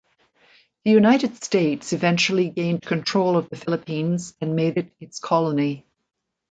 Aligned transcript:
The 0.83 0.89
United 0.89 1.43
States 1.43 1.93
eventually 1.93 2.49
gained 2.49 2.81
control 2.81 3.37
of 3.37 3.51
the 3.51 3.55
Philippines 3.55 4.33
and 4.41 4.55
made 4.55 4.77
it 4.79 4.91
its 4.99 5.19
colony. 5.19 5.85